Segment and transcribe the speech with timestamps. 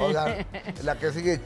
[0.00, 0.46] Oigan,
[0.82, 1.40] la que sigue,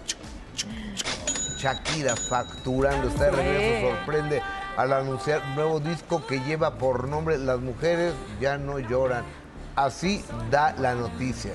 [1.58, 4.42] Shakira facturando, está de regreso, sorprende
[4.76, 9.24] al anunciar un nuevo disco que lleva por nombre Las mujeres ya no lloran.
[9.76, 11.52] Así da la noticia.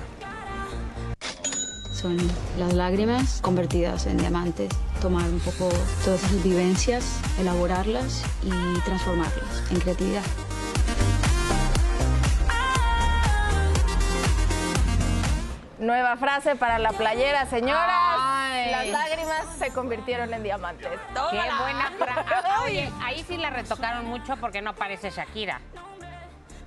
[1.92, 2.16] Son
[2.58, 4.70] las lágrimas convertidas en diamantes.
[5.00, 5.68] Tomar un poco
[6.04, 7.04] todas esas vivencias,
[7.38, 10.22] elaborarlas y transformarlas en creatividad.
[15.80, 17.86] Nueva frase para la playera, señoras.
[18.18, 18.70] Ay.
[18.70, 20.88] Las lágrimas se convirtieron en diamantes.
[20.88, 21.58] Qué Tómala.
[21.62, 22.48] buena frase.
[22.66, 25.60] Oye, ahí sí la retocaron mucho porque no parece Shakira.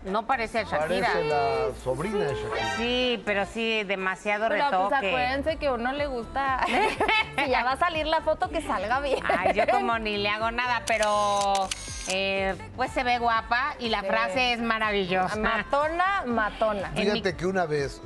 [0.03, 1.07] No parece a Shakira.
[1.07, 2.75] Parece la sobrina de Shakira.
[2.77, 5.07] Sí, pero sí, demasiado Pero pues retoque.
[5.09, 6.59] acuérdense que a uno le gusta.
[7.38, 9.23] si ya va a salir la foto, que salga bien.
[9.25, 11.69] Ay, yo como ni le hago nada, pero
[12.09, 14.07] eh, pues se ve guapa y la Sí.
[14.07, 15.35] frase es maravillosa.
[15.38, 16.89] Matona, matona.
[16.89, 18.02] Mi- Fíjate que una vez,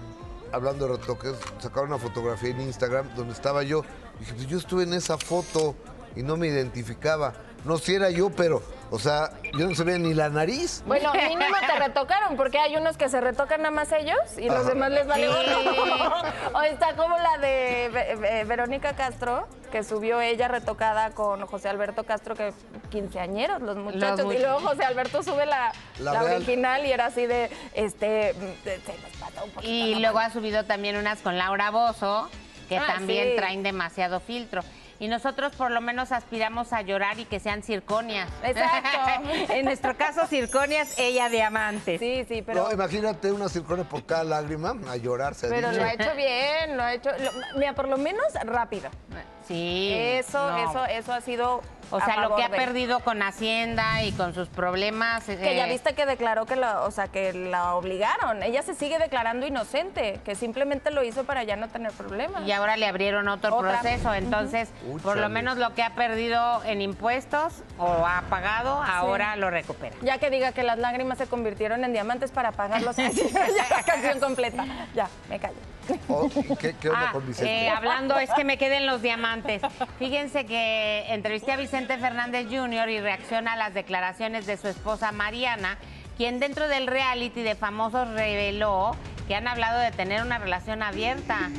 [0.52, 3.84] hablando de retoques, sacaron una fotografía en Instagram donde estaba yo.
[4.20, 5.76] Dije, pues yo estuve en esa foto
[6.16, 7.34] y no me identificaba.
[7.66, 10.84] No si era yo, pero, o sea, yo no se veía ni la nariz.
[10.86, 14.62] Bueno, mínimo te retocaron, porque hay unos que se retocan nada más ellos y los
[14.62, 14.70] Ajá.
[14.70, 15.34] demás les vale Sí.
[15.34, 16.12] gorro.
[16.54, 21.68] O está como la de Ve- Ve- Verónica Castro, que subió ella retocada con José
[21.70, 22.54] Alberto Castro, que
[22.90, 24.22] quinceañeros los muchachos.
[24.26, 26.36] Los y luego José Alberto sube la, La la real.
[26.38, 29.72] original y era así de, este, de- se nos pasa un poquito.
[29.72, 32.30] Y luego ha subido también unas con Laura Bozo,
[32.70, 33.36] que Ah, también sí.
[33.36, 34.62] traen demasiado filtro.
[35.00, 38.30] Y nosotros por lo menos aspiramos a llorar y que sean circonias.
[38.44, 39.30] Exacto.
[39.54, 42.00] en nuestro caso, circonias, ella diamantes.
[42.00, 42.64] Sí, sí, pero...
[42.64, 45.36] No, imagínate una circonia por cada lágrima a llorar.
[45.36, 45.82] se Pero dice.
[45.82, 48.90] lo ha hecho bien, lo ha hecho, lo- mira, por lo menos rápido.
[49.48, 49.92] Sí.
[49.94, 50.70] Eso, no.
[50.70, 51.62] eso, eso ha sido.
[51.92, 55.24] O sea, lo que ha de- perdido con Hacienda y con sus problemas.
[55.26, 58.44] Que ya eh, viste que declaró que la, o sea, que la obligaron.
[58.44, 62.46] Ella se sigue declarando inocente, que simplemente lo hizo para ya no tener problemas.
[62.48, 63.80] Y ahora le abrieron otro Otra.
[63.80, 64.14] proceso.
[64.14, 64.70] Entonces,
[65.04, 69.96] por lo menos lo que ha perdido en impuestos o ha pagado, ahora lo recupera.
[70.02, 72.96] Ya que diga que las lágrimas se convirtieron en diamantes para pagarlos.
[72.98, 74.66] ya la canción completa.
[74.94, 75.56] Ya, me callo.
[76.10, 77.66] Oh, ¿y ¿qué, qué onda Ah, con Vicente?
[77.66, 79.62] eh, hablando, es que me queden los diamantes.
[80.00, 82.90] Fíjense que entrevisté a Vicente Fernández Jr.
[82.90, 85.78] y reacciona a las declaraciones de su esposa Mariana,
[86.16, 88.96] quien dentro del reality de famosos reveló
[89.28, 91.50] que han hablado de tener una relación abierta.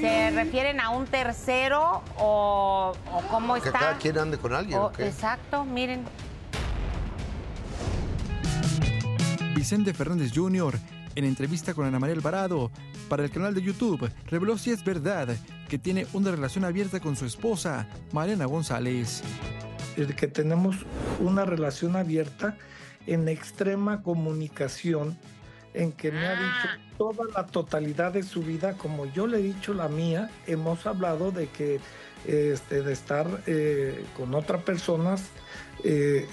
[0.00, 3.78] ¿Se refieren a un tercero o, o cómo que está?
[3.78, 5.06] cada quien ande con alguien, O- ¿o qué?
[5.06, 6.04] exacto, miren.
[9.54, 10.78] Vicente Fernández Jr.,
[11.14, 12.70] en entrevista con Ana María Alvarado
[13.08, 15.36] para el canal de YouTube, reveló si es verdad
[15.68, 19.22] que tiene una relación abierta con su esposa, Mariana González.
[19.96, 20.76] el que tenemos
[21.20, 22.56] una relación abierta
[23.06, 25.18] en extrema comunicación,
[25.74, 29.42] en que me ha dicho toda la totalidad de su vida, como yo le he
[29.42, 31.80] dicho la mía, hemos hablado de que
[32.26, 35.28] este, de estar eh, con otras personas,
[35.84, 36.26] eh,